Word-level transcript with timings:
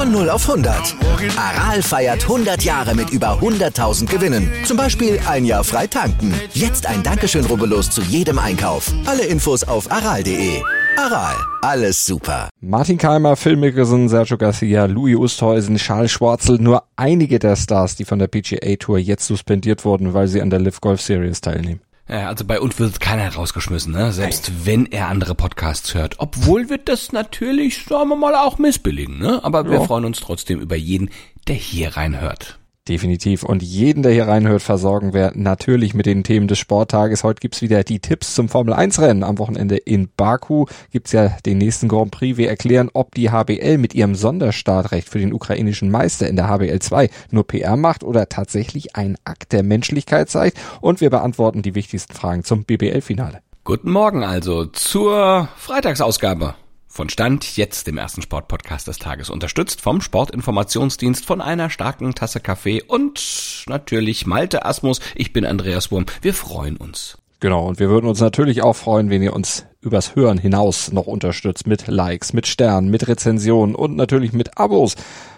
Von 0.00 0.12
0 0.12 0.30
auf 0.30 0.48
100. 0.48 0.96
Aral 1.36 1.82
feiert 1.82 2.22
100 2.22 2.62
Jahre 2.62 2.94
mit 2.94 3.10
über 3.10 3.38
100.000 3.38 4.06
Gewinnen. 4.06 4.50
Zum 4.64 4.78
Beispiel 4.78 5.20
ein 5.28 5.44
Jahr 5.44 5.62
frei 5.62 5.86
tanken. 5.86 6.32
Jetzt 6.54 6.86
ein 6.86 7.02
Dankeschön, 7.02 7.44
rubbellos 7.44 7.90
zu 7.90 8.00
jedem 8.00 8.38
Einkauf. 8.38 8.90
Alle 9.04 9.26
Infos 9.26 9.62
auf 9.62 9.92
aral.de. 9.92 10.62
Aral, 10.96 11.36
alles 11.60 12.06
super. 12.06 12.48
Martin 12.62 12.96
Keimer, 12.96 13.36
Phil 13.36 13.56
Mickelson, 13.56 14.08
Sergio 14.08 14.38
Garcia, 14.38 14.86
Louis 14.86 15.16
Oosthuizen, 15.16 15.76
Charles 15.76 16.12
Schwarzel, 16.12 16.56
nur 16.56 16.84
einige 16.96 17.38
der 17.38 17.56
Stars, 17.56 17.94
die 17.94 18.06
von 18.06 18.18
der 18.18 18.28
PGA 18.28 18.76
Tour 18.76 18.96
jetzt 18.96 19.26
suspendiert 19.26 19.84
wurden, 19.84 20.14
weil 20.14 20.28
sie 20.28 20.40
an 20.40 20.48
der 20.48 20.60
Live 20.60 20.80
Golf 20.80 21.02
Series 21.02 21.42
teilnehmen. 21.42 21.80
Ja, 22.10 22.26
also 22.26 22.44
bei 22.44 22.60
uns 22.60 22.76
wird 22.80 22.98
keiner 22.98 23.32
rausgeschmissen, 23.32 23.92
ne? 23.92 24.10
selbst 24.12 24.48
Nein. 24.48 24.60
wenn 24.64 24.86
er 24.86 25.06
andere 25.06 25.36
Podcasts 25.36 25.94
hört. 25.94 26.16
Obwohl 26.18 26.68
wir 26.68 26.78
das 26.78 27.12
natürlich, 27.12 27.84
sagen 27.84 28.08
wir 28.08 28.16
mal, 28.16 28.34
auch 28.34 28.58
missbilligen. 28.58 29.18
Ne? 29.18 29.38
Aber 29.44 29.64
ja. 29.64 29.70
wir 29.70 29.80
freuen 29.82 30.04
uns 30.04 30.18
trotzdem 30.18 30.60
über 30.60 30.74
jeden, 30.74 31.10
der 31.46 31.54
hier 31.54 31.96
reinhört. 31.96 32.58
Definitiv. 32.88 33.42
Und 33.42 33.62
jeden, 33.62 34.02
der 34.02 34.12
hier 34.12 34.26
reinhört, 34.26 34.62
versorgen 34.62 35.12
wir 35.12 35.32
natürlich 35.34 35.92
mit 35.92 36.06
den 36.06 36.24
Themen 36.24 36.48
des 36.48 36.58
Sporttages. 36.58 37.22
Heute 37.22 37.40
gibt's 37.40 37.60
wieder 37.60 37.84
die 37.84 38.00
Tipps 38.00 38.34
zum 38.34 38.48
Formel 38.48 38.72
1 38.72 39.00
Rennen. 39.00 39.22
Am 39.22 39.38
Wochenende 39.38 39.76
in 39.76 40.08
Baku 40.16 40.64
gibt's 40.90 41.12
ja 41.12 41.36
den 41.44 41.58
nächsten 41.58 41.88
Grand 41.88 42.10
Prix. 42.10 42.38
Wir 42.38 42.48
erklären, 42.48 42.90
ob 42.94 43.14
die 43.14 43.30
HBL 43.30 43.76
mit 43.76 43.94
ihrem 43.94 44.14
Sonderstartrecht 44.14 45.08
für 45.08 45.18
den 45.18 45.34
ukrainischen 45.34 45.90
Meister 45.90 46.26
in 46.26 46.36
der 46.36 46.48
HBL 46.48 46.78
2 46.78 47.10
nur 47.30 47.46
PR 47.46 47.76
macht 47.76 48.02
oder 48.02 48.28
tatsächlich 48.28 48.96
ein 48.96 49.16
Akt 49.24 49.52
der 49.52 49.62
Menschlichkeit 49.62 50.30
zeigt. 50.30 50.58
Und 50.80 51.02
wir 51.02 51.10
beantworten 51.10 51.60
die 51.62 51.74
wichtigsten 51.74 52.14
Fragen 52.14 52.44
zum 52.44 52.64
BBL-Finale. 52.64 53.40
Guten 53.62 53.90
Morgen 53.90 54.24
also 54.24 54.64
zur 54.64 55.48
Freitagsausgabe 55.56 56.54
von 56.90 57.08
Stand 57.08 57.56
jetzt 57.56 57.86
dem 57.86 57.96
ersten 57.96 58.20
Sportpodcast 58.20 58.88
des 58.88 58.98
Tages 58.98 59.30
unterstützt 59.30 59.80
vom 59.80 60.00
Sportinformationsdienst 60.00 61.24
von 61.24 61.40
einer 61.40 61.70
starken 61.70 62.14
Tasse 62.14 62.40
Kaffee 62.40 62.82
und 62.82 63.64
natürlich 63.68 64.26
Malte 64.26 64.64
Asmus. 64.66 65.00
Ich 65.14 65.32
bin 65.32 65.46
Andreas 65.46 65.92
Wurm. 65.92 66.06
Wir 66.20 66.34
freuen 66.34 66.76
uns. 66.76 67.16
Genau, 67.38 67.68
und 67.68 67.78
wir 67.78 67.88
würden 67.88 68.06
uns 68.06 68.20
natürlich 68.20 68.62
auch 68.62 68.74
freuen, 68.74 69.08
wenn 69.08 69.22
ihr 69.22 69.32
uns 69.32 69.64
übers 69.80 70.14
Hören 70.16 70.36
hinaus 70.36 70.92
noch 70.92 71.06
unterstützt 71.06 71.66
mit 71.66 71.86
Likes, 71.86 72.32
mit 72.32 72.46
Sternen, 72.46 72.90
mit 72.90 73.06
Rezensionen 73.08 73.74
und 73.74 73.96
natürlich 73.96 74.32
mit 74.32 74.58
Abos. 74.58 74.96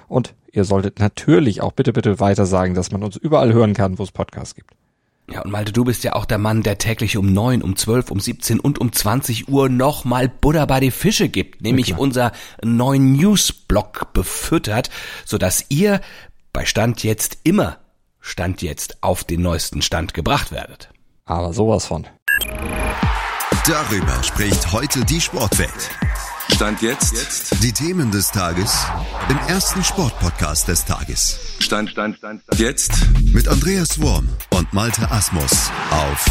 Und 0.09 0.35
ihr 0.51 0.65
solltet 0.65 0.99
natürlich 0.99 1.61
auch 1.61 1.73
bitte, 1.73 1.93
bitte 1.93 2.19
weiter 2.19 2.47
sagen, 2.47 2.75
dass 2.75 2.91
man 2.91 3.05
uns 3.05 3.17
überall 3.17 3.53
hören 3.53 3.75
kann, 3.75 3.99
wo 3.99 4.03
es 4.03 4.11
Podcasts 4.11 4.55
gibt. 4.55 4.73
Ja, 5.33 5.41
und 5.41 5.51
Malte, 5.51 5.73
du 5.73 5.85
bist 5.85 6.05
ja 6.05 6.13
auch 6.13 6.27
der 6.27 6.37
Mann, 6.37 6.63
der 6.63 6.77
täglich 6.77 7.17
um 7.17 7.33
neun, 7.33 7.63
um 7.63 7.75
zwölf, 7.75 8.11
um 8.11 8.21
siebzehn 8.21 8.61
und 8.61 8.79
um 8.79 8.93
zwanzig 8.93 9.49
Uhr 9.49 9.71
nochmal 9.71 10.29
Buddha 10.29 10.67
bei 10.67 10.79
die 10.79 10.91
Fische 10.91 11.31
gibt, 11.31 11.63
nämlich 11.63 11.97
unser 11.97 12.33
neuen 12.63 13.13
Newsblog 13.15 14.13
befüttert, 14.13 14.91
sodass 15.25 15.65
ihr 15.71 16.03
bei 16.53 16.67
Stand 16.67 17.03
jetzt 17.03 17.39
immer 17.45 17.79
Stand 18.21 18.61
jetzt 18.61 19.03
auf 19.03 19.25
den 19.25 19.41
neuesten 19.41 19.81
Stand 19.81 20.13
gebracht 20.13 20.53
werdet. 20.53 20.91
Aber 21.25 21.55
sowas 21.55 21.87
von. 21.87 22.07
Darüber 23.67 24.23
spricht 24.23 24.71
heute 24.71 25.03
die 25.07 25.21
Sportwelt. 25.21 25.91
Stand 26.55 26.83
jetzt. 26.83 27.63
Die 27.63 27.73
Themen 27.73 28.11
des 28.11 28.31
Tages 28.31 28.87
im 29.29 29.39
ersten 29.49 29.83
Sportpodcast 29.83 30.69
des 30.69 30.85
Tages. 30.85 31.57
Stand, 31.59 31.91
Stand, 31.91 32.19
Stand, 32.19 32.43
Stand. 32.43 32.61
Jetzt. 32.61 32.93
Mit 33.33 33.49
Andreas 33.49 34.01
Worm 34.01 34.29
und 34.51 34.73
Malte 34.73 35.11
Asmus 35.11 35.71
auf 35.91 36.27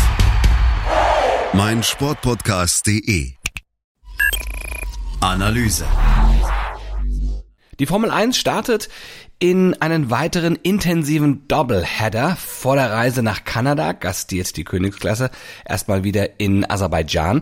meinsportpodcast.de. 1.53 3.31
Analyse. 5.19 5.85
Die 7.79 7.85
Formel 7.85 8.11
1 8.11 8.38
startet 8.38 8.89
in 9.39 9.73
einen 9.81 10.11
weiteren 10.11 10.55
intensiven 10.55 11.47
Doubleheader 11.47 12.35
vor 12.35 12.75
der 12.75 12.91
Reise 12.91 13.23
nach 13.23 13.43
Kanada, 13.43 13.91
gastiert 13.93 14.55
die 14.55 14.63
Königsklasse 14.63 15.31
erstmal 15.65 16.03
wieder 16.03 16.39
in 16.39 16.69
Aserbaidschan 16.69 17.41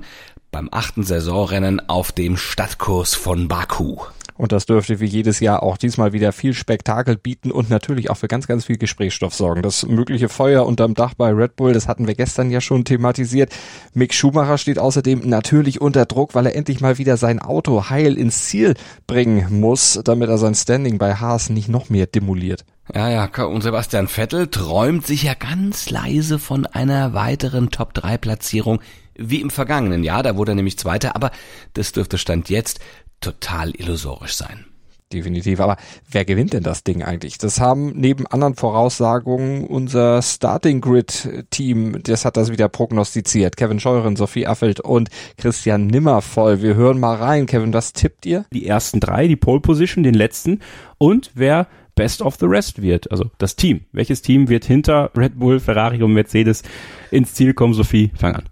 beim 0.51 0.69
achten 0.71 1.03
Saisonrennen 1.03 1.89
auf 1.89 2.11
dem 2.11 2.37
Stadtkurs 2.37 3.15
von 3.15 3.47
Baku. 3.47 3.97
Und 4.39 4.53
das 4.53 4.65
dürfte 4.65 5.01
wie 5.01 5.05
jedes 5.05 5.41
Jahr 5.41 5.63
auch 5.63 5.75
diesmal 5.75 6.13
wieder 6.13 6.31
viel 6.31 6.53
Spektakel 6.53 7.17
bieten 7.17 7.51
und 7.51 7.69
natürlich 7.69 8.09
auch 8.09 8.15
für 8.15 8.29
ganz, 8.29 8.47
ganz 8.47 8.63
viel 8.63 8.77
Gesprächsstoff 8.77 9.33
sorgen. 9.33 9.61
Das 9.61 9.85
mögliche 9.85 10.29
Feuer 10.29 10.65
unterm 10.65 10.93
Dach 10.93 11.13
bei 11.13 11.29
Red 11.31 11.57
Bull, 11.57 11.73
das 11.73 11.89
hatten 11.89 12.07
wir 12.07 12.15
gestern 12.15 12.49
ja 12.49 12.61
schon 12.61 12.85
thematisiert. 12.85 13.51
Mick 13.93 14.13
Schumacher 14.13 14.57
steht 14.57 14.79
außerdem 14.79 15.27
natürlich 15.27 15.81
unter 15.81 16.05
Druck, 16.05 16.35
weil 16.35 16.45
er 16.45 16.55
endlich 16.55 16.79
mal 16.79 16.97
wieder 16.97 17.17
sein 17.17 17.39
Auto 17.39 17.89
heil 17.89 18.17
ins 18.17 18.45
Ziel 18.45 18.75
bringen 19.07 19.59
muss, 19.59 19.99
damit 20.05 20.29
er 20.29 20.37
sein 20.37 20.55
Standing 20.55 20.99
bei 20.99 21.15
Haas 21.15 21.49
nicht 21.49 21.67
noch 21.67 21.89
mehr 21.89 22.07
demoliert. 22.07 22.63
Ja, 22.95 23.09
ja, 23.09 23.43
und 23.43 23.61
Sebastian 23.61 24.07
Vettel 24.07 24.47
träumt 24.47 25.05
sich 25.05 25.23
ja 25.23 25.33
ganz 25.33 25.89
leise 25.89 26.39
von 26.39 26.65
einer 26.65 27.13
weiteren 27.13 27.71
Top-3-Platzierung 27.71 28.79
wie 29.19 29.41
im 29.41 29.49
vergangenen 29.49 30.03
Jahr, 30.03 30.23
da 30.23 30.35
wurde 30.35 30.53
er 30.53 30.55
nämlich 30.55 30.77
Zweiter, 30.77 31.15
aber 31.15 31.31
das 31.73 31.91
dürfte 31.91 32.17
Stand 32.17 32.49
jetzt 32.49 32.79
total 33.21 33.71
illusorisch 33.71 34.33
sein. 34.33 34.65
Definitiv. 35.11 35.59
Aber 35.59 35.77
wer 36.11 36.23
gewinnt 36.23 36.53
denn 36.53 36.61
das 36.61 36.83
Ding 36.83 37.01
eigentlich? 37.01 37.39
Das 37.39 37.59
haben 37.59 37.93
neben 37.95 38.27
anderen 38.27 38.53
Voraussagungen 38.53 39.65
unser 39.65 40.21
Starting 40.21 40.81
Grid 40.81 41.47
Team, 41.49 42.03
das 42.03 42.25
hat 42.25 42.37
das 42.37 42.51
wieder 42.51 42.69
prognostiziert. 42.69 43.57
Kevin 43.57 43.79
Scheuren, 43.79 44.15
Sophie 44.15 44.45
Affelt 44.45 44.79
und 44.79 45.09
Christian 45.37 45.87
Nimmervoll. 45.87 46.61
Wir 46.61 46.75
hören 46.75 46.99
mal 46.99 47.15
rein. 47.15 47.47
Kevin, 47.47 47.73
was 47.73 47.93
tippt 47.93 48.27
ihr? 48.27 48.45
Die 48.53 48.67
ersten 48.67 48.99
drei, 48.99 49.27
die 49.27 49.35
Pole 49.35 49.61
Position, 49.61 50.03
den 50.03 50.13
letzten 50.13 50.59
und 50.99 51.31
wer 51.33 51.67
Best 51.95 52.21
of 52.21 52.35
the 52.39 52.45
Rest 52.45 52.81
wird. 52.81 53.09
Also 53.11 53.31
das 53.39 53.55
Team. 53.55 53.81
Welches 53.91 54.21
Team 54.21 54.47
wird 54.47 54.63
hinter 54.63 55.09
Red 55.17 55.39
Bull, 55.39 55.59
Ferrari 55.59 56.03
und 56.03 56.13
Mercedes 56.13 56.61
ins 57.09 57.33
Ziel 57.33 57.55
kommen? 57.55 57.73
Sophie, 57.73 58.11
fang 58.15 58.35
an. 58.35 58.43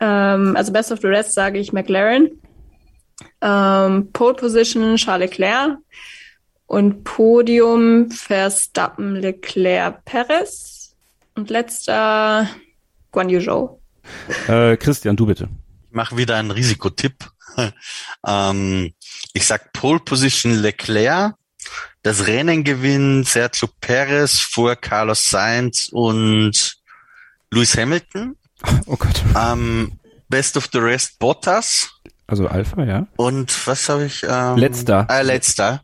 Ähm, 0.00 0.56
also 0.56 0.72
Best 0.72 0.92
of 0.92 1.00
the 1.00 1.08
Rest 1.08 1.34
sage 1.34 1.58
ich 1.58 1.72
McLaren. 1.72 2.30
Ähm, 3.40 4.10
Pole 4.12 4.34
Position 4.34 4.96
Charles 4.96 5.30
Leclerc. 5.30 5.78
Und 6.66 7.02
Podium 7.04 8.10
Verstappen, 8.10 9.16
Leclerc, 9.16 10.04
Perez. 10.04 10.94
Und 11.34 11.50
letzter 11.50 12.48
Guan 13.10 13.28
Yu 13.28 13.40
Zhou. 13.40 13.80
Äh, 14.48 14.76
Christian, 14.76 15.16
du 15.16 15.26
bitte. 15.26 15.48
Ich 15.88 15.94
mache 15.94 16.16
wieder 16.16 16.36
einen 16.36 16.50
Risikotipp. 16.50 17.28
ähm, 18.26 18.94
ich 19.32 19.46
sag 19.46 19.72
Pole 19.72 20.00
Position 20.00 20.54
Leclerc. 20.54 21.34
Das 22.02 22.26
Rennen 22.26 22.64
gewinnt 22.64 23.28
Sergio 23.28 23.68
Perez 23.80 24.38
vor 24.38 24.76
Carlos 24.76 25.28
Sainz 25.28 25.88
und 25.92 26.78
Lewis 27.50 27.76
Hamilton. 27.76 28.36
Oh 28.86 28.96
Gott. 28.96 29.22
Ähm, 29.36 29.92
Best 30.28 30.56
of 30.56 30.68
the 30.72 30.78
Rest 30.78 31.18
Bottas. 31.18 31.90
Also 32.26 32.46
Alpha, 32.46 32.84
ja. 32.84 33.06
Und 33.16 33.66
was 33.66 33.88
habe 33.88 34.04
ich? 34.04 34.24
Ähm, 34.28 34.56
letzter. 34.56 35.06
Äh, 35.10 35.22
letzter. 35.22 35.82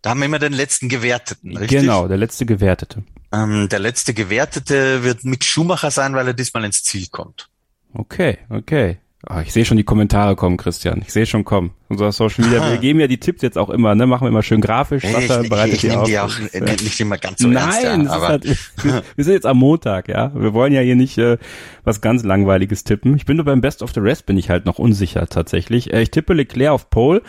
Da 0.00 0.10
haben 0.10 0.20
wir 0.20 0.26
immer 0.26 0.38
den 0.38 0.52
letzten 0.52 0.88
Gewerteten, 0.88 1.56
richtig? 1.56 1.80
Genau, 1.80 2.08
der 2.08 2.16
letzte 2.16 2.46
Gewertete. 2.46 3.02
Ähm, 3.32 3.68
der 3.68 3.78
letzte 3.78 4.14
Gewertete 4.14 5.04
wird 5.04 5.24
Mick 5.24 5.44
Schumacher 5.44 5.90
sein, 5.90 6.14
weil 6.14 6.26
er 6.26 6.34
diesmal 6.34 6.64
ins 6.64 6.82
Ziel 6.82 7.06
kommt. 7.10 7.48
Okay, 7.94 8.38
okay. 8.48 8.98
Oh, 9.30 9.38
ich 9.40 9.52
sehe 9.52 9.64
schon 9.64 9.76
die 9.76 9.84
Kommentare 9.84 10.34
kommen, 10.34 10.56
Christian. 10.56 11.00
Ich 11.02 11.12
sehe 11.12 11.26
schon 11.26 11.44
kommen. 11.44 11.70
Unser 11.88 12.10
Social 12.10 12.44
Media, 12.44 12.68
wir 12.68 12.78
geben 12.80 12.98
ja 12.98 13.06
die 13.06 13.18
Tipps 13.18 13.40
jetzt 13.42 13.56
auch 13.56 13.70
immer, 13.70 13.94
ne? 13.94 14.08
Machen 14.08 14.24
wir 14.24 14.30
immer 14.30 14.42
schön 14.42 14.60
grafisch. 14.60 15.04
Wasser 15.04 15.42
ich, 15.42 15.48
bereitet 15.48 15.74
ich, 15.74 15.84
ich 15.84 15.90
die 15.90 15.96
auf. 15.96 16.06
Die 16.08 16.18
auch 16.18 16.38
äh, 16.52 16.60
nicht 16.60 16.98
immer 16.98 17.18
ganz 17.18 17.38
so 17.38 17.46
Nein, 17.46 17.84
ernst, 17.84 18.10
ja, 18.10 18.16
aber 18.16 18.28
halt, 18.28 18.44
wir, 18.44 19.02
wir, 19.14 19.24
sind 19.24 19.34
jetzt 19.34 19.46
am 19.46 19.58
Montag, 19.58 20.08
ja. 20.08 20.32
Wir 20.34 20.54
wollen 20.54 20.72
ja 20.72 20.80
hier 20.80 20.96
nicht 20.96 21.18
äh, 21.18 21.38
was 21.84 22.00
ganz 22.00 22.24
langweiliges 22.24 22.82
tippen. 22.82 23.14
Ich 23.14 23.24
bin 23.24 23.36
nur 23.36 23.46
beim 23.46 23.60
Best 23.60 23.82
of 23.84 23.92
the 23.94 24.00
Rest 24.00 24.26
bin 24.26 24.36
ich 24.38 24.50
halt 24.50 24.66
noch 24.66 24.80
unsicher 24.80 25.28
tatsächlich. 25.28 25.92
Äh, 25.92 26.02
ich 26.02 26.10
tippe 26.10 26.34
Leclerc 26.34 26.72
auf 26.72 26.90
Pole, 26.90 27.22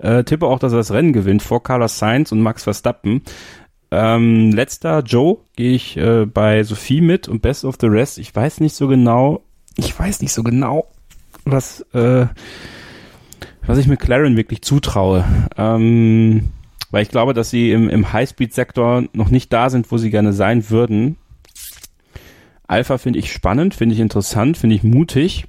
äh, 0.00 0.24
tippe 0.24 0.46
auch, 0.46 0.58
dass 0.58 0.72
er 0.72 0.78
das 0.78 0.92
Rennen 0.92 1.14
gewinnt 1.14 1.42
vor 1.42 1.62
Carlos 1.62 1.98
Sainz 1.98 2.30
und 2.30 2.42
Max 2.42 2.64
Verstappen. 2.64 3.22
Ähm, 3.90 4.52
letzter 4.52 5.00
Joe 5.00 5.38
gehe 5.56 5.72
ich 5.72 5.96
äh, 5.96 6.26
bei 6.26 6.62
Sophie 6.62 7.00
mit 7.00 7.26
und 7.26 7.40
Best 7.40 7.64
of 7.64 7.76
the 7.80 7.86
Rest. 7.86 8.18
Ich 8.18 8.36
weiß 8.36 8.60
nicht 8.60 8.76
so 8.76 8.86
genau. 8.86 9.44
Ich 9.76 9.98
weiß 9.98 10.20
nicht 10.20 10.34
so 10.34 10.42
genau 10.42 10.90
was, 11.50 11.80
äh, 11.92 12.26
was 13.66 13.78
ich 13.78 13.86
McLaren 13.86 14.36
wirklich 14.36 14.62
zutraue. 14.62 15.24
Ähm, 15.56 16.50
weil 16.90 17.02
ich 17.02 17.10
glaube, 17.10 17.34
dass 17.34 17.50
sie 17.50 17.70
im, 17.72 17.88
im 17.88 18.12
Highspeed-Sektor 18.12 19.04
noch 19.12 19.30
nicht 19.30 19.52
da 19.52 19.70
sind, 19.70 19.90
wo 19.92 19.98
sie 19.98 20.10
gerne 20.10 20.32
sein 20.32 20.70
würden. 20.70 21.16
Alpha 22.66 22.98
finde 22.98 23.18
ich 23.18 23.32
spannend, 23.32 23.74
finde 23.74 23.94
ich 23.94 24.00
interessant, 24.00 24.56
finde 24.56 24.76
ich 24.76 24.82
mutig. 24.82 25.46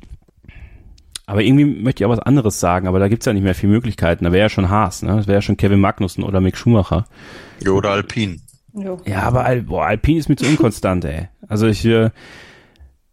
Aber 1.25 1.43
irgendwie 1.43 1.65
möchte 1.65 2.01
ich 2.03 2.05
auch 2.05 2.11
was 2.11 2.19
anderes 2.19 2.59
sagen, 2.59 2.87
aber 2.87 2.97
da 2.97 3.07
gibt's 3.07 3.25
ja 3.27 3.33
nicht 3.33 3.43
mehr 3.43 3.53
viele 3.53 3.73
Möglichkeiten. 3.73 4.23
Da 4.23 4.31
wäre 4.31 4.45
ja 4.45 4.49
schon 4.49 4.69
Haas, 4.69 5.03
ne? 5.03 5.15
Das 5.15 5.27
wäre 5.27 5.37
ja 5.37 5.41
schon 5.41 5.57
Kevin 5.57 5.79
Magnussen 5.79 6.23
oder 6.23 6.41
Mick 6.41 6.57
Schumacher. 6.57 7.05
Ja, 7.63 7.71
oder 7.71 7.91
Alpine. 7.91 8.37
Jo. 8.73 8.99
Ja, 9.05 9.23
aber 9.23 9.45
Al 9.45 9.61
boah, 9.63 9.85
Alpine 9.85 10.19
ist 10.19 10.27
mir 10.29 10.37
zu 10.37 10.45
inkonstant, 10.49 11.05
ey. 11.05 11.27
Also 11.47 11.67
ich, 11.67 11.85
äh, 11.85 12.09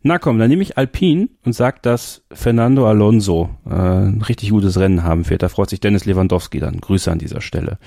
na 0.07 0.19
komm, 0.19 0.39
dann 0.39 0.49
nehme 0.49 0.63
ich 0.63 0.79
Alpine 0.79 1.29
und 1.45 1.53
sag, 1.53 1.83
dass 1.83 2.23
Fernando 2.33 2.89
Alonso 2.89 3.51
äh, 3.67 3.75
ein 3.75 4.23
richtig 4.23 4.51
gutes 4.51 4.79
Rennen 4.79 5.03
haben 5.03 5.29
wird. 5.29 5.43
Da 5.43 5.49
freut 5.49 5.71
sich 5.71 5.81
Dennis 5.81 6.05
Lewandowski 6.05 6.61
dann. 6.61 6.81
Grüße 6.81 7.11
an 7.11 7.19
dieser 7.19 7.41
Stelle. 7.41 7.79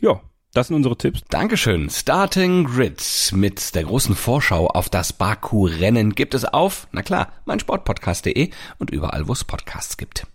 Ja, 0.00 0.20
das 0.54 0.68
sind 0.68 0.76
unsere 0.76 0.96
Tipps. 0.96 1.22
Dankeschön. 1.28 1.90
Starting 1.90 2.64
Grid 2.64 3.32
mit 3.34 3.74
der 3.74 3.84
großen 3.84 4.14
Vorschau 4.14 4.66
auf 4.66 4.88
das 4.88 5.12
Baku-Rennen 5.12 6.14
gibt 6.14 6.34
es 6.34 6.44
auf, 6.44 6.88
na 6.92 7.02
klar, 7.02 7.28
meinsportpodcast.de 7.46 8.50
und 8.78 8.90
überall, 8.90 9.28
wo 9.28 9.32
es 9.32 9.44
Podcasts 9.44 9.96
gibt. 9.96 10.26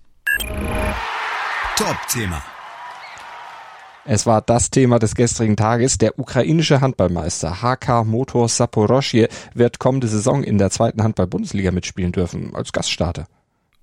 Top-Thema. 1.75 2.43
Es 4.09 4.25
war 4.25 4.41
das 4.41 4.71
Thema 4.71 4.99
des 4.99 5.15
gestrigen 5.15 5.57
Tages. 5.57 5.97
Der 5.97 6.17
ukrainische 6.17 6.79
Handballmeister 6.79 7.61
HK 7.61 8.05
Motor 8.05 8.47
Saporoschje 8.47 9.27
wird 9.53 9.79
kommende 9.79 10.07
Saison 10.07 10.45
in 10.45 10.57
der 10.57 10.69
zweiten 10.69 11.03
Handball-Bundesliga 11.03 11.71
mitspielen 11.71 12.13
dürfen, 12.13 12.55
als 12.55 12.71
Gaststarter. 12.71 13.27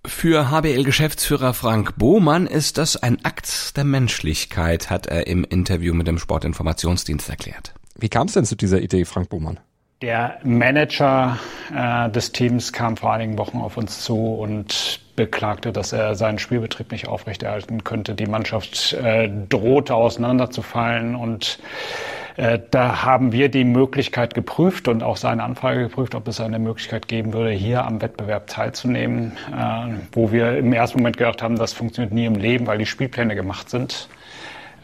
Für 0.07 0.51
HBL-Geschäftsführer 0.51 1.53
Frank 1.53 1.99
Bohmann 1.99 2.47
ist 2.47 2.79
das 2.79 2.97
ein 2.97 3.23
Akt 3.23 3.77
der 3.77 3.85
Menschlichkeit, 3.85 4.89
hat 4.89 5.07
er 5.07 5.27
im 5.27 5.45
Interview 5.45 5.93
mit 5.93 6.07
dem 6.07 6.17
Sportinformationsdienst 6.17 7.29
erklärt. 7.29 7.75
Wie 7.95 8.09
kam 8.09 8.27
es 8.27 8.33
denn 8.33 8.47
zu 8.47 8.57
dieser 8.57 8.81
Idee, 8.81 9.05
Frank 9.05 9.29
Bohmann? 9.29 9.61
Der 10.01 10.39
Manager 10.43 11.39
äh, 11.75 12.09
des 12.09 12.33
Teams 12.33 12.73
kam 12.73 12.97
vor 12.97 13.13
einigen 13.13 13.37
Wochen 13.37 13.59
auf 13.59 13.77
uns 13.77 14.01
zu 14.01 14.17
und 14.17 15.04
beklagte, 15.17 15.73
dass 15.73 15.93
er 15.93 16.15
seinen 16.15 16.39
Spielbetrieb 16.39 16.93
nicht 16.93 17.09
aufrechterhalten 17.09 17.85
könnte. 17.85 18.15
Die 18.15 18.27
Mannschaft 18.27 18.93
äh, 18.95 19.31
drohte 19.49 19.95
auseinanderzufallen 19.95 21.15
und 21.15 21.59
äh, 22.37 22.59
da 22.71 23.05
haben 23.05 23.33
wir 23.33 23.49
die 23.49 23.65
Möglichkeit 23.65 24.35
geprüft 24.35 24.89
und 24.89 25.03
auch 25.03 25.17
seine 25.17 25.43
Anfrage 25.43 25.83
geprüft, 25.83 26.15
ob 26.15 26.27
es 26.27 26.41
eine 26.41 26.59
Möglichkeit 26.59 27.07
geben 27.07 27.33
würde, 27.33 27.51
hier 27.51 27.85
am 27.85 28.03
Wettbewerb 28.03 28.49
teilzunehmen, 28.49 29.37
äh, 29.53 29.95
wo 30.13 30.33
wir 30.33 30.59
im 30.59 30.73
ersten 30.73 30.99
Moment 30.99 31.17
gedacht 31.17 31.43
haben, 31.43 31.57
das 31.57 31.73
funktioniert 31.73 32.13
nie 32.13 32.27
im 32.27 32.35
Leben, 32.35 32.67
weil 32.67 32.79
die 32.79 32.87
Spielpläne 32.87 33.35
gemacht 33.37 33.71
sind. 33.71 34.09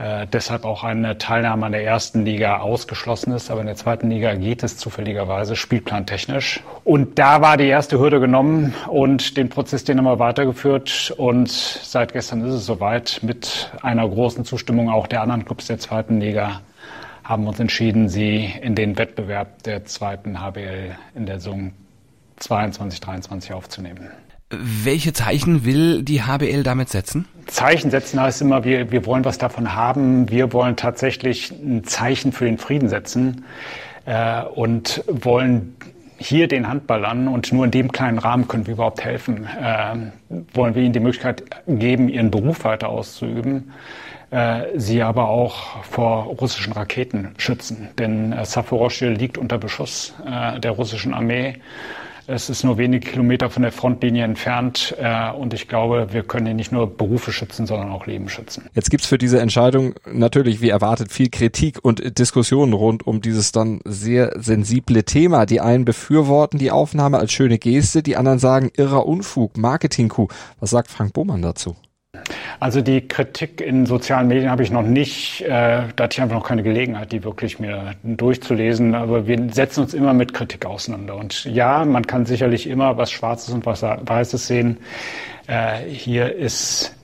Äh, 0.00 0.26
deshalb 0.32 0.64
auch 0.64 0.82
eine 0.82 1.18
Teilnahme 1.18 1.66
an 1.66 1.72
der 1.72 1.84
ersten 1.84 2.24
Liga 2.24 2.60
ausgeschlossen 2.60 3.34
ist. 3.34 3.50
Aber 3.50 3.60
in 3.60 3.66
der 3.66 3.76
zweiten 3.76 4.08
Liga 4.08 4.34
geht 4.34 4.62
es 4.62 4.78
zufälligerweise 4.78 5.56
spielplantechnisch. 5.56 6.62
Und 6.84 7.18
da 7.18 7.42
war 7.42 7.58
die 7.58 7.66
erste 7.66 7.98
Hürde 7.98 8.18
genommen 8.18 8.74
und 8.88 9.36
den 9.36 9.50
Prozess, 9.50 9.84
den 9.84 9.98
haben 9.98 10.06
wir 10.06 10.18
weitergeführt. 10.18 11.12
Und 11.18 11.50
seit 11.50 12.14
gestern 12.14 12.42
ist 12.46 12.54
es 12.54 12.64
soweit 12.64 13.20
mit 13.22 13.70
einer 13.82 14.08
großen 14.08 14.46
Zustimmung 14.46 14.88
auch 14.88 15.06
der 15.06 15.20
anderen 15.20 15.44
Clubs 15.44 15.66
der 15.66 15.78
zweiten 15.78 16.18
Liga 16.20 16.62
haben 17.22 17.46
uns 17.46 17.60
entschieden, 17.60 18.08
sie 18.08 18.52
in 18.60 18.74
den 18.74 18.96
Wettbewerb 18.96 19.62
der 19.64 19.84
zweiten 19.84 20.40
HBL 20.40 20.96
in 21.14 21.26
der 21.26 21.38
Saison 21.38 21.72
22, 22.38 23.00
23 23.00 23.52
aufzunehmen. 23.52 24.08
Welche 24.50 25.12
Zeichen 25.12 25.64
will 25.64 26.02
die 26.02 26.22
HBL 26.22 26.64
damit 26.64 26.88
setzen? 26.88 27.26
Zeichen 27.46 27.90
setzen 27.90 28.20
heißt 28.20 28.42
immer, 28.42 28.64
wir, 28.64 28.90
wir 28.90 29.06
wollen 29.06 29.24
was 29.24 29.38
davon 29.38 29.74
haben. 29.74 30.28
Wir 30.28 30.52
wollen 30.52 30.74
tatsächlich 30.74 31.52
ein 31.52 31.84
Zeichen 31.84 32.32
für 32.32 32.46
den 32.46 32.58
Frieden 32.58 32.88
setzen 32.88 33.44
äh, 34.06 34.42
und 34.42 35.04
wollen 35.06 35.76
hier 36.18 36.48
den 36.48 36.68
Handballern 36.68 37.28
und 37.28 37.52
nur 37.52 37.64
in 37.64 37.70
dem 37.70 37.92
kleinen 37.92 38.18
Rahmen 38.18 38.48
können 38.48 38.66
wir 38.66 38.74
überhaupt 38.74 39.04
helfen. 39.04 39.46
Äh, 39.46 39.96
wollen 40.52 40.74
wir 40.74 40.82
ihnen 40.82 40.92
die 40.92 41.00
Möglichkeit 41.00 41.44
geben, 41.66 42.08
ihren 42.08 42.32
Beruf 42.32 42.64
weiter 42.64 42.88
auszuüben, 42.88 43.72
äh, 44.30 44.64
sie 44.76 45.00
aber 45.00 45.28
auch 45.28 45.84
vor 45.84 46.24
russischen 46.24 46.72
Raketen 46.72 47.34
schützen. 47.38 47.88
Denn 47.98 48.32
äh, 48.32 48.44
Saporoschje 48.44 49.10
liegt 49.10 49.38
unter 49.38 49.58
Beschuss 49.58 50.12
äh, 50.26 50.58
der 50.58 50.72
russischen 50.72 51.14
Armee. 51.14 51.54
Es 52.32 52.48
ist 52.48 52.62
nur 52.62 52.78
wenige 52.78 53.10
Kilometer 53.10 53.50
von 53.50 53.64
der 53.64 53.72
Frontlinie 53.72 54.22
entfernt 54.22 54.94
äh, 55.00 55.32
und 55.32 55.52
ich 55.52 55.66
glaube, 55.66 56.12
wir 56.12 56.22
können 56.22 56.46
hier 56.46 56.54
nicht 56.54 56.70
nur 56.70 56.86
Berufe 56.96 57.32
schützen, 57.32 57.66
sondern 57.66 57.90
auch 57.90 58.06
Leben 58.06 58.28
schützen. 58.28 58.66
Jetzt 58.72 58.88
gibt's 58.88 59.06
für 59.08 59.18
diese 59.18 59.40
Entscheidung 59.40 59.94
natürlich, 60.12 60.60
wie 60.60 60.68
erwartet, 60.68 61.10
viel 61.10 61.28
Kritik 61.28 61.80
und 61.82 62.18
Diskussionen 62.20 62.72
rund 62.72 63.04
um 63.04 63.20
dieses 63.20 63.50
dann 63.50 63.80
sehr 63.84 64.32
sensible 64.40 65.02
Thema. 65.02 65.44
Die 65.44 65.60
einen 65.60 65.84
befürworten 65.84 66.58
die 66.58 66.70
Aufnahme 66.70 67.18
als 67.18 67.32
schöne 67.32 67.58
Geste, 67.58 68.00
die 68.00 68.16
anderen 68.16 68.38
sagen 68.38 68.70
irrer 68.76 69.06
Unfug, 69.06 69.56
Marketing-Coup. 69.56 70.32
Was 70.60 70.70
sagt 70.70 70.88
Frank 70.88 71.12
Bohmann 71.12 71.42
dazu? 71.42 71.74
Also 72.58 72.80
die 72.80 73.06
Kritik 73.06 73.60
in 73.60 73.86
sozialen 73.86 74.28
Medien 74.28 74.50
habe 74.50 74.62
ich 74.62 74.70
noch 74.70 74.82
nicht, 74.82 75.42
äh, 75.42 75.48
da 75.96 76.04
hatte 76.04 76.14
ich 76.14 76.20
einfach 76.20 76.36
noch 76.36 76.46
keine 76.46 76.62
Gelegenheit, 76.62 77.12
die 77.12 77.24
wirklich 77.24 77.58
mir 77.58 77.94
durchzulesen. 78.02 78.94
Aber 78.94 79.26
wir 79.26 79.52
setzen 79.52 79.82
uns 79.82 79.94
immer 79.94 80.14
mit 80.14 80.34
Kritik 80.34 80.66
auseinander. 80.66 81.16
Und 81.16 81.44
ja, 81.44 81.84
man 81.84 82.06
kann 82.06 82.26
sicherlich 82.26 82.66
immer 82.66 82.96
was 82.96 83.10
Schwarzes 83.10 83.54
und 83.54 83.66
was 83.66 83.82
Weißes 83.82 84.46
sehen. 84.46 84.78
Äh, 85.46 85.78
hier 85.88 86.34
ist 86.34 86.94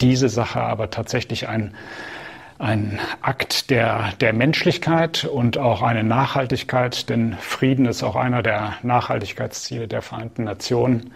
diese 0.00 0.28
Sache 0.28 0.60
aber 0.60 0.90
tatsächlich 0.90 1.48
ein 1.48 1.74
ein 2.62 3.00
Akt 3.22 3.70
der, 3.70 4.12
der 4.20 4.32
Menschlichkeit 4.32 5.24
und 5.24 5.58
auch 5.58 5.82
eine 5.82 6.04
Nachhaltigkeit, 6.04 7.08
denn 7.08 7.34
Frieden 7.40 7.86
ist 7.86 8.04
auch 8.04 8.14
einer 8.14 8.40
der 8.40 8.74
Nachhaltigkeitsziele 8.84 9.88
der 9.88 10.00
Vereinten 10.00 10.44
Nationen. 10.44 11.10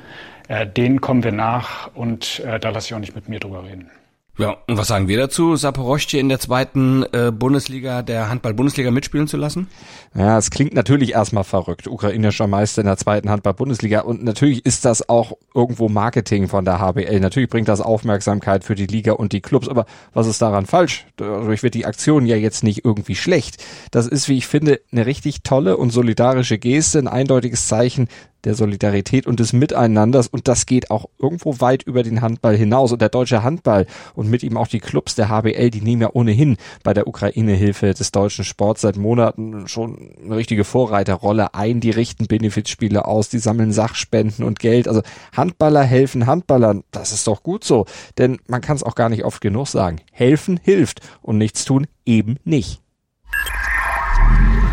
Äh, 0.48 0.66
denen 0.66 1.00
kommen 1.00 1.24
wir 1.24 1.32
nach 1.32 1.90
und 1.94 2.40
äh, 2.40 2.60
da 2.60 2.70
lasse 2.70 2.88
ich 2.88 2.94
auch 2.94 3.00
nicht 3.00 3.14
mit 3.14 3.28
mir 3.28 3.40
drüber 3.40 3.64
reden. 3.64 3.90
Ja, 4.38 4.58
und 4.66 4.76
was 4.76 4.88
sagen 4.88 5.08
wir 5.08 5.16
dazu, 5.16 5.56
Saporoschje 5.56 6.20
in 6.20 6.28
der 6.28 6.38
zweiten 6.38 7.04
äh, 7.12 7.32
Bundesliga, 7.32 8.02
der 8.02 8.28
Handball-Bundesliga 8.28 8.90
mitspielen 8.90 9.28
zu 9.28 9.38
lassen? 9.38 9.68
Ja, 10.14 10.36
es 10.36 10.50
klingt 10.50 10.74
natürlich 10.74 11.12
erstmal 11.12 11.44
verrückt, 11.44 11.86
ukrainischer 11.86 12.46
Meister 12.46 12.82
in 12.82 12.86
der 12.86 12.98
zweiten 12.98 13.30
Handball-Bundesliga 13.30 14.00
und 14.00 14.22
natürlich 14.22 14.66
ist 14.66 14.84
das 14.84 15.08
auch 15.08 15.38
irgendwo 15.54 15.88
Marketing 15.88 16.48
von 16.48 16.66
der 16.66 16.80
HBL. 16.80 17.18
Natürlich 17.18 17.48
bringt 17.48 17.68
das 17.68 17.80
Aufmerksamkeit 17.80 18.62
für 18.62 18.74
die 18.74 18.86
Liga 18.86 19.12
und 19.12 19.32
die 19.32 19.40
Clubs, 19.40 19.70
aber 19.70 19.86
was 20.12 20.26
ist 20.26 20.42
daran 20.42 20.66
falsch? 20.66 21.06
Dadurch 21.16 21.62
wird 21.62 21.72
die 21.72 21.86
Aktion 21.86 22.26
ja 22.26 22.36
jetzt 22.36 22.62
nicht 22.62 22.84
irgendwie 22.84 23.14
schlecht. 23.14 23.64
Das 23.90 24.06
ist, 24.06 24.28
wie 24.28 24.36
ich 24.36 24.46
finde, 24.46 24.80
eine 24.92 25.06
richtig 25.06 25.44
tolle 25.44 25.78
und 25.78 25.90
solidarische 25.90 26.58
Geste, 26.58 26.98
ein 26.98 27.08
eindeutiges 27.08 27.68
Zeichen 27.68 28.08
der 28.46 28.54
Solidarität 28.54 29.26
und 29.26 29.40
des 29.40 29.52
Miteinanders. 29.52 30.28
Und 30.28 30.48
das 30.48 30.64
geht 30.64 30.90
auch 30.90 31.10
irgendwo 31.18 31.60
weit 31.60 31.82
über 31.82 32.02
den 32.02 32.22
Handball 32.22 32.56
hinaus. 32.56 32.92
Und 32.92 33.02
der 33.02 33.10
deutsche 33.10 33.42
Handball 33.42 33.86
und 34.14 34.30
mit 34.30 34.42
ihm 34.42 34.56
auch 34.56 34.68
die 34.68 34.80
Clubs 34.80 35.14
der 35.16 35.28
HBL, 35.28 35.70
die 35.70 35.82
nehmen 35.82 36.00
ja 36.00 36.10
ohnehin 36.12 36.56
bei 36.82 36.94
der 36.94 37.06
Ukraine-Hilfe 37.06 37.92
des 37.92 38.12
deutschen 38.12 38.44
Sports 38.44 38.80
seit 38.80 38.96
Monaten 38.96 39.68
schon 39.68 40.12
eine 40.24 40.36
richtige 40.36 40.64
Vorreiterrolle 40.64 41.54
ein, 41.54 41.80
die 41.80 41.90
richten 41.90 42.26
Benefizspiele 42.26 43.04
aus, 43.04 43.28
die 43.28 43.38
sammeln 43.38 43.72
Sachspenden 43.72 44.44
und 44.44 44.58
Geld, 44.60 44.88
also 44.88 45.02
Handballer 45.36 45.82
helfen 45.82 46.26
Handballern, 46.26 46.84
das 46.92 47.12
ist 47.12 47.26
doch 47.26 47.42
gut 47.42 47.64
so, 47.64 47.86
denn 48.18 48.38
man 48.46 48.60
kann 48.60 48.76
es 48.76 48.82
auch 48.82 48.94
gar 48.94 49.08
nicht 49.08 49.24
oft 49.24 49.40
genug 49.40 49.66
sagen, 49.66 50.00
helfen 50.12 50.60
hilft 50.62 51.00
und 51.22 51.38
nichts 51.38 51.64
tun 51.64 51.86
eben 52.04 52.36
nicht. 52.44 52.80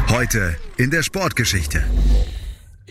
Heute 0.10 0.56
in 0.78 0.92
der 0.92 1.02
Sportgeschichte. 1.02 1.84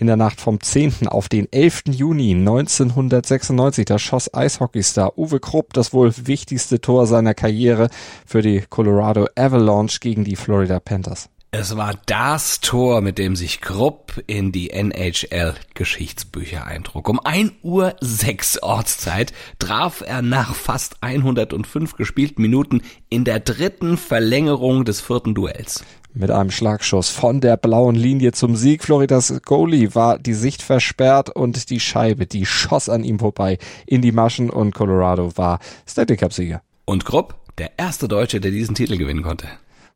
In 0.03 0.09
der 0.09 0.17
Nacht 0.17 0.41
vom 0.41 0.61
10. 0.61 1.07
auf 1.07 1.29
den 1.29 1.47
11. 1.53 1.85
Juni 1.93 2.33
1996, 2.33 3.85
da 3.85 4.01
schoss 4.01 4.35
Eishockeystar 4.35 5.17
Uwe 5.17 5.39
Krupp 5.39 5.73
das 5.75 5.93
wohl 5.93 6.13
wichtigste 6.25 6.81
Tor 6.81 7.07
seiner 7.07 7.35
Karriere 7.35 7.89
für 8.27 8.43
die 8.43 8.65
Colorado 8.69 9.29
Avalanche 9.37 10.01
gegen 10.01 10.25
die 10.25 10.35
Florida 10.35 10.81
Panthers. 10.81 11.29
Es 11.53 11.77
war 11.77 11.95
das 12.07 12.61
Tor, 12.61 13.01
mit 13.01 13.19
dem 13.19 13.37
sich 13.37 13.61
Krupp 13.61 14.21
in 14.27 14.51
die 14.51 14.71
NHL-Geschichtsbücher 14.71 16.67
eintrug. 16.67 17.09
Um 17.09 17.21
1 17.21 17.53
Uhr 17.63 17.95
6 18.01 18.61
Ortszeit 18.61 19.33
traf 19.61 20.03
er 20.05 20.21
nach 20.21 20.57
fast 20.57 20.97
105 21.03 21.95
gespielten 21.95 22.43
Minuten 22.43 22.83
in 23.09 23.25
der 23.25 23.39
dritten 23.39 23.97
Verlängerung 23.97 24.85
des 24.85 25.01
vierten 25.01 25.35
Duells 25.35 25.85
mit 26.15 26.31
einem 26.31 26.51
Schlagschuss 26.51 27.09
von 27.09 27.41
der 27.41 27.57
blauen 27.57 27.95
Linie 27.95 28.33
zum 28.33 28.57
Sieg. 28.57 28.85
Floridas 28.85 29.41
Goalie 29.45 29.95
war 29.95 30.19
die 30.19 30.35
Sicht 30.35 30.63
versperrt 30.63 31.31
und 31.31 31.71
die 31.71 31.81
Scheibe, 31.81 32.27
die 32.27 32.47
schoss 32.47 32.89
an 32.89 33.05
ihm 33.05 33.19
vorbei 33.19 33.59
in 33.87 34.03
die 34.03 34.13
Maschen 34.13 34.51
und 34.51 34.75
Colorado 34.75 35.37
war 35.37 35.59
Stanley 35.89 36.17
Cup 36.17 36.33
Sieger. 36.33 36.63
Und 36.85 37.05
Krupp, 37.05 37.35
der 37.59 37.73
erste 37.79 38.09
Deutsche, 38.09 38.41
der 38.41 38.51
diesen 38.51 38.75
Titel 38.75 38.97
gewinnen 38.97 39.23
konnte. 39.23 39.47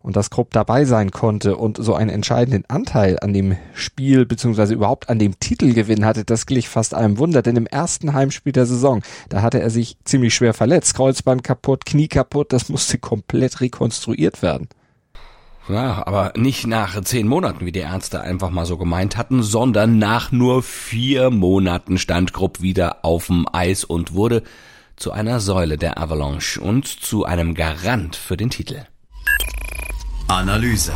und 0.07 0.15
dass 0.15 0.31
Krupp 0.31 0.53
dabei 0.53 0.85
sein 0.85 1.11
konnte 1.11 1.57
und 1.57 1.79
so 1.83 1.95
einen 1.95 2.11
entscheidenden 2.11 2.65
Anteil 2.69 3.19
an 3.21 3.33
dem 3.33 3.57
Spiel 3.75 4.25
beziehungsweise 4.25 4.73
überhaupt 4.73 5.09
an 5.09 5.19
dem 5.19 5.41
Titelgewinn 5.41 6.05
hatte, 6.05 6.25
das 6.25 6.47
glich 6.47 6.69
fast 6.69 6.95
einem 6.95 7.19
Wunder, 7.19 7.43
denn 7.43 7.57
im 7.57 7.67
ersten 7.67 8.13
Heimspiel 8.13 8.53
der 8.53 8.67
Saison, 8.67 9.03
da 9.31 9.43
hatte 9.43 9.61
er 9.61 9.69
sich 9.69 9.97
ziemlich 10.05 10.33
schwer 10.33 10.55
verletzt, 10.55 10.95
Kreuzband 10.95 11.43
kaputt, 11.43 11.87
Knie 11.87 12.07
kaputt, 12.07 12.53
das 12.53 12.69
musste 12.69 12.99
komplett 12.99 13.61
rekonstruiert 13.61 14.43
werden. 14.43 14.69
Ja, 15.69 16.07
aber 16.07 16.33
nicht 16.37 16.67
nach 16.67 17.01
zehn 17.03 17.27
Monaten, 17.27 17.67
wie 17.67 17.73
die 17.73 17.81
Ärzte 17.81 18.21
einfach 18.21 18.51
mal 18.51 18.67
so 18.67 18.77
gemeint 18.77 19.17
hatten, 19.17 19.43
sondern 19.43 19.99
nach 19.99 20.31
nur 20.31 20.63
vier 20.63 21.31
Monaten 21.31 21.99
stand 21.99 22.33
Krupp 22.33 22.61
wieder 22.61 23.05
auf 23.05 23.27
dem 23.27 23.47
Eis 23.53 23.83
und 23.83 24.15
wurde 24.15 24.45
zu 24.95 25.11
einer 25.11 25.41
Säule 25.41 25.77
der 25.77 26.01
Avalanche 26.01 26.61
und 26.61 26.87
zu 26.87 27.25
einem 27.25 27.55
Garant 27.55 28.15
für 28.15 28.37
den 28.37 28.51
Titel. 28.51 28.87
Analyse. 30.29 30.93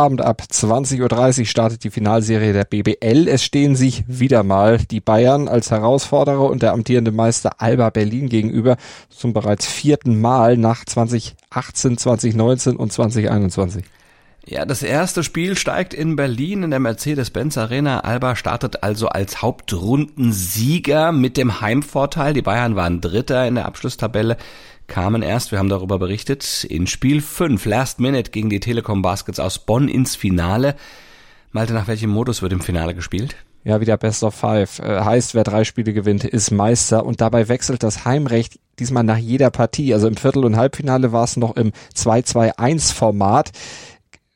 Abend 0.00 0.20
ab 0.22 0.42
20.30 0.48 1.40
Uhr 1.40 1.46
startet 1.46 1.82
die 1.82 1.90
Finalserie 1.90 2.52
der 2.52 2.62
BBL. 2.62 3.26
Es 3.26 3.42
stehen 3.42 3.74
sich 3.74 4.04
wieder 4.06 4.44
mal 4.44 4.78
die 4.78 5.00
Bayern 5.00 5.48
als 5.48 5.72
Herausforderer 5.72 6.48
und 6.48 6.62
der 6.62 6.72
amtierende 6.72 7.10
Meister 7.10 7.60
Alba 7.60 7.90
Berlin 7.90 8.28
gegenüber 8.28 8.76
zum 9.10 9.32
bereits 9.32 9.66
vierten 9.66 10.20
Mal 10.20 10.56
nach 10.56 10.84
2018, 10.84 11.98
2019 11.98 12.76
und 12.76 12.92
2021. 12.92 13.84
Ja, 14.46 14.64
das 14.64 14.84
erste 14.84 15.24
Spiel 15.24 15.58
steigt 15.58 15.94
in 15.94 16.14
Berlin 16.14 16.62
in 16.62 16.70
der 16.70 16.78
Mercedes-Benz 16.78 17.58
Arena. 17.58 17.98
Alba 18.00 18.36
startet 18.36 18.84
also 18.84 19.08
als 19.08 19.42
Hauptrundensieger 19.42 21.10
mit 21.10 21.36
dem 21.36 21.60
Heimvorteil. 21.60 22.34
Die 22.34 22.42
Bayern 22.42 22.76
waren 22.76 23.00
Dritter 23.00 23.48
in 23.48 23.56
der 23.56 23.66
Abschlusstabelle 23.66 24.36
kamen 24.88 25.22
erst, 25.22 25.52
wir 25.52 25.58
haben 25.58 25.68
darüber 25.68 25.98
berichtet, 25.98 26.64
in 26.64 26.86
Spiel 26.86 27.20
5, 27.20 27.64
Last 27.66 28.00
Minute 28.00 28.30
gegen 28.30 28.50
die 28.50 28.58
Telekom 28.58 29.02
Baskets 29.02 29.38
aus 29.38 29.60
Bonn 29.60 29.86
ins 29.86 30.16
Finale. 30.16 30.74
Malte, 31.52 31.74
nach 31.74 31.86
welchem 31.86 32.10
Modus 32.10 32.42
wird 32.42 32.52
im 32.52 32.60
Finale 32.60 32.94
gespielt? 32.94 33.36
Ja, 33.64 33.80
wieder 33.80 33.96
Best 33.96 34.22
of 34.22 34.34
Five. 34.34 34.78
Äh, 34.78 35.00
heißt, 35.00 35.34
wer 35.34 35.44
drei 35.44 35.64
Spiele 35.64 35.92
gewinnt, 35.92 36.24
ist 36.24 36.50
Meister. 36.50 37.04
Und 37.04 37.20
dabei 37.20 37.48
wechselt 37.48 37.82
das 37.82 38.04
Heimrecht 38.04 38.58
diesmal 38.78 39.04
nach 39.04 39.18
jeder 39.18 39.50
Partie. 39.50 39.92
Also 39.92 40.08
im 40.08 40.16
Viertel- 40.16 40.44
und 40.44 40.56
Halbfinale 40.56 41.12
war 41.12 41.24
es 41.24 41.36
noch 41.36 41.56
im 41.56 41.72
2-2-1-Format. 41.94 43.50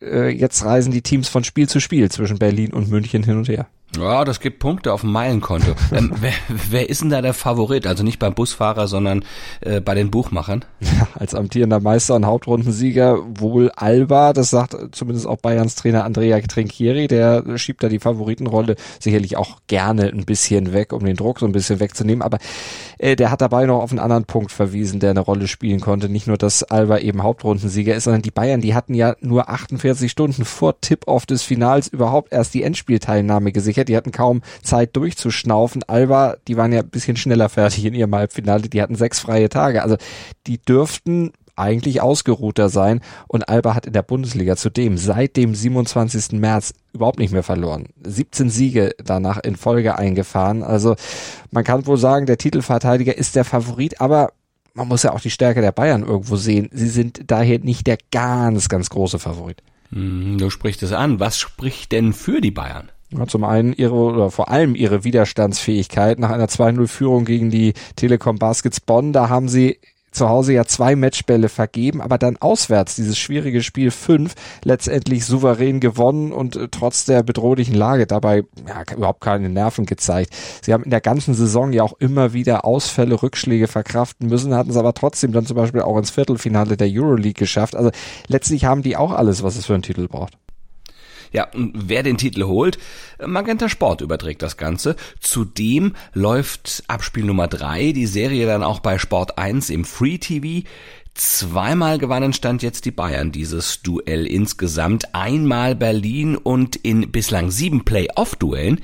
Äh, 0.03 0.31
jetzt 0.31 0.65
reisen 0.65 0.93
die 0.93 1.03
Teams 1.03 1.29
von 1.29 1.45
Spiel 1.45 1.69
zu 1.69 1.81
Spiel 1.81 2.11
zwischen 2.11 2.39
Berlin 2.39 2.73
und 2.73 2.91
München 2.91 3.23
hin 3.23 3.39
und 3.39 3.49
her. 3.49 3.69
Ja, 3.99 4.25
das 4.25 4.41
gibt 4.41 4.59
Punkte 4.59 4.93
auf 4.93 5.03
dem 5.03 5.13
Meilenkonto. 5.13 5.73
ähm, 5.93 6.13
wer, 6.21 6.33
wer 6.49 6.89
ist 6.89 7.03
denn 7.03 7.11
da 7.11 7.21
der 7.21 7.35
Favorit? 7.35 7.87
Also 7.87 8.03
nicht 8.03 8.19
beim 8.19 8.35
Busfahrer, 8.35 8.89
sondern 8.89 9.23
äh, 9.61 9.83
bei 9.83 9.95
den 9.95 10.11
Buchmachern? 10.11 10.65
Ja, 10.81 11.09
als 11.15 11.35
amtierender 11.35 11.79
Meister 11.79 12.15
und 12.15 12.25
Hauptrundensieger 12.25 13.19
wohl 13.39 13.71
Alba. 13.77 14.33
Das 14.33 14.49
sagt 14.49 14.77
zumindest 14.93 15.27
auch 15.27 15.37
Bayerns 15.37 15.75
Trainer 15.75 16.05
Andrea 16.05 16.41
Trinchieri. 16.41 17.07
Der 17.07 17.59
schiebt 17.59 17.83
da 17.83 17.91
die 17.91 17.99
Favoritenrolle 17.99 18.77
sicherlich 18.99 19.37
auch 19.37 19.59
gerne 19.67 20.05
ein 20.05 20.25
bisschen 20.25 20.73
weg, 20.73 20.95
um 20.95 21.05
den 21.05 21.17
Druck 21.17 21.41
so 21.41 21.47
ein 21.47 21.53
bisschen 21.53 21.79
wegzunehmen. 21.79 22.23
Aber 22.23 22.39
äh, 22.97 23.15
der 23.15 23.31
hat 23.31 23.43
dabei 23.43 23.67
noch 23.67 23.83
auf 23.83 23.91
einen 23.91 24.01
anderen 24.01 24.25
Punkt 24.25 24.53
verwiesen, 24.53 25.01
der 25.01 25.11
eine 25.11 25.21
Rolle 25.21 25.49
spielen 25.49 25.81
konnte. 25.81 26.09
Nicht 26.09 26.27
nur, 26.27 26.39
dass 26.39 26.63
Alba 26.63 26.99
eben 26.99 27.23
Hauptrundensieger 27.23 27.95
ist, 27.95 28.05
sondern 28.05 28.23
die 28.23 28.31
Bayern, 28.31 28.63
die 28.63 28.75
hatten 28.75 28.95
ja 28.95 29.17
nur 29.21 29.51
48 29.51 30.11
Stunden 30.11 30.47
vor 30.47 30.81
Tip-Off 30.81 31.27
des 31.27 31.43
Finals 31.43 31.89
überhaupt 31.89 32.33
erst 32.33 32.55
die 32.55 32.63
Endspielteilnahme 32.63 33.53
gesichert 33.53 33.82
umgekehrt, 33.83 33.89
die 33.89 33.97
hatten 33.97 34.13
kaum 34.13 34.43
Zeit 34.63 34.97
durchzuschnaufen. 34.97 35.83
Alba, 35.87 36.37
die 36.49 36.57
waren 36.57 36.73
ja 36.73 36.81
ein 36.81 36.89
bisschen 36.89 37.17
schneller 37.17 37.49
fertig 37.49 37.85
in 37.85 37.95
ihrem 37.95 38.15
Halbfinale, 38.15 38.69
die 38.69 38.83
hatten 38.83 38.95
sechs 38.95 39.21
freie 39.21 39.49
Tage. 39.49 39.83
Also 39.83 39.97
die 40.47 40.59
dürften 40.59 41.33
eigentlich 41.55 42.01
ausgeruhter 42.01 42.71
sein 42.71 43.01
und 43.29 43.49
Alba 43.49 43.75
hat 43.75 43.87
in 43.87 43.93
der 43.93 44.03
Bundesliga 44.03 44.57
zudem 44.57 44.97
seit 44.97 45.37
dem 45.37 45.55
27. 45.55 46.41
März 46.41 46.73
überhaupt 46.95 47.19
nicht 47.19 47.33
mehr 47.33 47.43
verloren. 47.43 47.89
17 48.03 48.49
Siege 48.49 48.93
danach 49.05 49.39
in 49.39 49.57
Folge 49.57 49.99
eingefahren. 49.99 50.63
Also 50.63 50.97
man 51.51 51.63
kann 51.63 51.87
wohl 51.87 51.99
sagen, 51.99 52.25
der 52.25 52.39
Titelverteidiger 52.39 53.17
ist 53.17 53.37
der 53.37 53.45
Favorit, 53.45 54.01
aber 54.01 54.33
man 54.73 54.89
muss 54.89 55.03
ja 55.03 55.13
auch 55.13 55.21
die 55.21 55.31
Stärke 55.31 55.61
der 55.61 55.73
Bayern 55.73 56.03
irgendwo 56.03 56.37
sehen. 56.37 56.71
Sie 56.73 56.89
sind 56.89 57.25
daher 57.27 57.59
nicht 57.59 57.87
der 57.87 57.99
ganz, 58.11 58.71
ganz 58.71 58.89
große 58.89 59.19
Favorit. 59.19 59.63
Du 60.39 60.49
sprichst 60.49 60.83
es 60.83 60.93
an. 60.93 61.21
Was 61.21 61.39
spricht 61.39 61.93
denn 61.93 62.15
für 62.15 62.41
die 62.41 62.51
Bayern? 62.51 62.91
Ja, 63.17 63.27
zum 63.27 63.45
einen 63.45 63.73
ihre 63.75 63.95
oder 63.95 64.31
vor 64.31 64.51
allem 64.51 64.75
ihre 64.75 65.05
Widerstandsfähigkeit 65.05 66.19
nach 66.19 66.31
einer 66.31 66.47
2-0-Führung 66.47 67.25
gegen 67.25 67.51
die 67.51 67.75
Telekom 67.97 68.39
Baskets 68.39 68.81
Bonn. 68.81 69.13
Da 69.13 69.29
haben 69.29 69.49
sie 69.49 69.79
zu 70.13 70.29
Hause 70.29 70.53
ja 70.53 70.65
zwei 70.65 70.95
Matchbälle 70.95 71.49
vergeben, 71.49 72.01
aber 72.01 72.19
dann 72.19 72.37
auswärts 72.37 72.95
dieses 72.95 73.19
schwierige 73.19 73.63
Spiel 73.63 73.91
5 73.91 74.35
letztendlich 74.63 75.25
souverän 75.25 75.81
gewonnen 75.81 76.33
und 76.33 76.57
äh, 76.57 76.69
trotz 76.71 77.05
der 77.05 77.23
bedrohlichen 77.23 77.75
Lage 77.75 78.07
dabei 78.07 78.45
ja, 78.67 78.95
überhaupt 78.95 79.23
keine 79.23 79.49
Nerven 79.49 79.87
gezeigt. 79.87 80.35
Sie 80.63 80.73
haben 80.73 80.85
in 80.85 80.91
der 80.91 81.01
ganzen 81.01 81.35
Saison 81.35 81.73
ja 81.73 81.83
auch 81.83 81.95
immer 81.99 82.33
wieder 82.33 82.65
Ausfälle, 82.65 83.23
Rückschläge 83.23 83.69
verkraften 83.69 84.29
müssen, 84.29 84.55
hatten 84.55 84.71
es 84.71 84.77
aber 84.77 84.95
trotzdem 84.95 85.33
dann 85.33 85.47
zum 85.47 85.57
Beispiel 85.57 85.83
auch 85.83 85.97
ins 85.97 86.11
Viertelfinale 86.11 86.77
der 86.77 86.89
Euroleague 86.91 87.33
geschafft. 87.33 87.75
Also 87.75 87.91
letztlich 88.29 88.67
haben 88.67 88.83
die 88.83 88.97
auch 88.97 89.13
alles, 89.13 89.43
was 89.43 89.57
es 89.57 89.67
für 89.67 89.75
einen 89.75 89.83
Titel 89.83 90.09
braucht. 90.09 90.37
Ja, 91.33 91.49
und 91.53 91.73
wer 91.75 92.03
den 92.03 92.19
Titel 92.19 92.45
holt, 92.45 92.79
Magenta 93.25 93.69
Sport 93.69 94.01
überträgt 94.01 94.43
das 94.43 94.57
Ganze. 94.57 94.97
Zudem 95.21 95.95
läuft 96.13 96.85
Abspiel 96.89 97.25
Nummer 97.25 97.49
drei 97.49 97.93
die 97.93 98.07
Serie 98.07 98.47
dann 98.47 98.63
auch 98.63 98.81
bei 98.81 98.99
Sport 98.99 99.39
1 99.39 99.71
im 99.71 99.85
Free 99.85 100.19
TV. 100.19 100.67
Zweimal 101.15 101.99
gewannen 101.99 102.33
stand 102.33 102.63
jetzt 102.63 102.85
die 102.87 102.91
Bayern 102.91 103.33
dieses 103.33 103.83
Duell 103.83 104.27
insgesamt. 104.27 105.15
Einmal 105.15 105.75
Berlin 105.75 106.37
und 106.37 106.77
in 106.77 107.13
bislang 107.13 107.51
sieben 107.51 107.85
Playoff-Duellen 107.85 108.81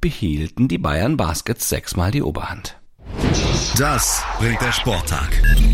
behielten 0.00 0.68
die 0.68 0.78
Bayern 0.78 1.16
Baskets 1.16 1.68
sechsmal 1.68 2.10
die 2.10 2.22
Oberhand. 2.22 2.76
Das 3.78 4.22
bringt 4.38 4.60
der 4.60 4.72
Sporttag. 4.72 5.30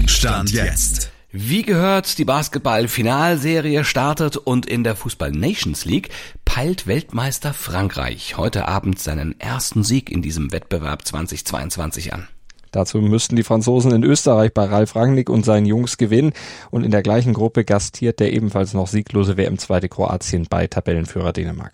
Stand 0.07 0.53
jetzt. 0.53 1.11
Wie 1.31 1.61
gehört, 1.61 2.17
die 2.17 2.25
Basketball-Finalserie 2.25 3.85
startet 3.85 4.39
und 4.39 4.65
in 4.65 4.83
der 4.83 4.97
Fußball 4.97 5.31
Nations 5.31 5.85
League 5.85 6.09
peilt 6.47 6.87
Weltmeister 6.87 7.53
Frankreich 7.53 8.39
heute 8.39 8.67
Abend 8.67 8.99
seinen 8.99 9.39
ersten 9.39 9.85
Sieg 9.85 10.11
in 10.11 10.23
diesem 10.23 10.53
Wettbewerb 10.53 11.05
2022 11.05 12.15
an. 12.15 12.29
Dazu 12.71 13.03
müssten 13.03 13.37
die 13.37 13.43
Franzosen 13.43 13.93
in 13.93 14.05
Österreich 14.05 14.55
bei 14.55 14.65
Ralf 14.65 14.97
Rangnick 14.97 15.29
und 15.29 15.45
seinen 15.45 15.67
Jungs 15.67 15.99
gewinnen 15.99 16.33
und 16.71 16.83
in 16.83 16.91
der 16.91 17.03
gleichen 17.03 17.35
Gruppe 17.35 17.63
gastiert 17.63 18.21
der 18.21 18.33
ebenfalls 18.33 18.73
noch 18.73 18.87
sieglose 18.87 19.37
WM-Zweite 19.37 19.91
Kroatien 19.91 20.47
bei 20.49 20.67
Tabellenführer 20.67 21.35
Dänemark. 21.35 21.73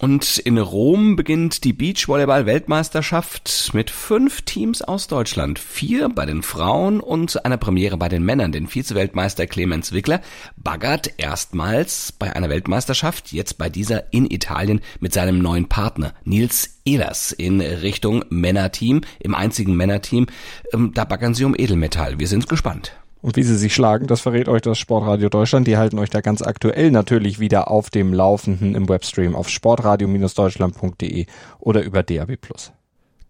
Und 0.00 0.38
in 0.38 0.56
Rom 0.56 1.14
beginnt 1.14 1.62
die 1.62 1.74
Beachvolleyball-Weltmeisterschaft 1.74 3.72
mit 3.74 3.90
fünf 3.90 4.40
Teams 4.40 4.80
aus 4.80 5.08
Deutschland. 5.08 5.58
Vier 5.58 6.08
bei 6.08 6.24
den 6.24 6.42
Frauen 6.42 7.00
und 7.00 7.44
einer 7.44 7.58
Premiere 7.58 7.98
bei 7.98 8.08
den 8.08 8.24
Männern. 8.24 8.50
Den 8.50 8.66
Vize-Weltmeister 8.66 9.46
Clemens 9.46 9.92
Wickler 9.92 10.22
baggert 10.56 11.12
erstmals 11.18 12.12
bei 12.12 12.34
einer 12.34 12.48
Weltmeisterschaft, 12.48 13.30
jetzt 13.32 13.58
bei 13.58 13.68
dieser 13.68 14.10
in 14.10 14.30
Italien, 14.30 14.80
mit 15.00 15.12
seinem 15.12 15.38
neuen 15.40 15.68
Partner 15.68 16.14
Nils 16.24 16.80
Ehlers 16.86 17.32
in 17.32 17.60
Richtung 17.60 18.24
Männerteam, 18.30 19.02
im 19.18 19.34
einzigen 19.34 19.76
Männerteam. 19.76 20.28
Ähm, 20.72 20.92
da 20.94 21.04
baggern 21.04 21.34
sie 21.34 21.44
um 21.44 21.54
Edelmetall. 21.54 22.18
Wir 22.18 22.26
sind 22.26 22.48
gespannt. 22.48 22.99
Und 23.22 23.36
wie 23.36 23.42
sie 23.42 23.56
sich 23.56 23.74
schlagen, 23.74 24.06
das 24.06 24.22
verrät 24.22 24.48
euch 24.48 24.62
das 24.62 24.78
Sportradio 24.78 25.28
Deutschland. 25.28 25.66
Die 25.66 25.76
halten 25.76 25.98
euch 25.98 26.10
da 26.10 26.20
ganz 26.20 26.40
aktuell 26.42 26.90
natürlich 26.90 27.38
wieder 27.38 27.70
auf 27.70 27.90
dem 27.90 28.14
Laufenden 28.14 28.74
im 28.74 28.88
Webstream 28.88 29.34
auf 29.34 29.48
sportradio-deutschland.de 29.48 31.26
oder 31.58 31.82
über 31.82 32.02
DAB+. 32.02 32.38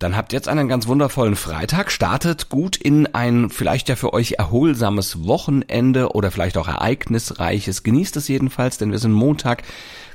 Dann 0.01 0.17
habt 0.17 0.33
jetzt 0.33 0.49
einen 0.49 0.67
ganz 0.67 0.87
wundervollen 0.87 1.37
Freitag, 1.37 1.91
startet 1.91 2.49
gut 2.49 2.77
in 2.77 3.07
ein 3.15 3.51
vielleicht 3.51 3.91
ja 3.91 3.97
für 3.97 4.15
euch 4.15 4.37
erholsames 4.39 5.27
Wochenende 5.27 6.13
oder 6.13 6.31
vielleicht 6.31 6.57
auch 6.57 6.69
ereignisreiches. 6.69 7.83
Genießt 7.83 8.17
es 8.17 8.27
jedenfalls, 8.27 8.79
denn 8.79 8.93
wir 8.93 8.99
sind 8.99 9.13
Montag 9.13 9.63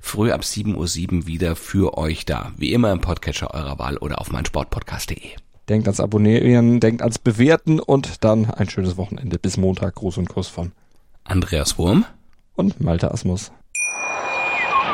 früh 0.01 0.32
ab 0.32 0.41
7.07 0.41 1.17
Uhr 1.17 1.27
wieder 1.27 1.55
für 1.55 2.00
euch 2.00 2.25
da. 2.25 2.51
Wie 2.58 2.74
immer 2.74 2.91
im 2.91 3.01
Podcatcher 3.01 3.53
eurer 3.53 3.77
Wahl 3.77 3.98
oder 3.98 4.20
auf 4.20 4.32
meinsportpodcast.de. 4.32 5.45
Denkt 5.69 5.88
ans 5.88 6.00
Abonnieren, 6.00 6.79
denkt 6.79 7.01
ans 7.01 7.17
Bewerten 7.17 7.79
und 7.79 8.24
dann 8.24 8.50
ein 8.51 8.69
schönes 8.69 8.98
Wochenende. 8.98 9.39
Bis 9.39 9.57
Montag. 9.57 9.95
Gruß 9.95 10.17
und 10.17 10.29
Kuss 10.29 10.48
von 10.48 10.72
Andreas 11.24 11.77
Wurm 11.77 12.05
und 12.55 12.81
Malte 12.81 13.12
Asmus. 13.12 13.51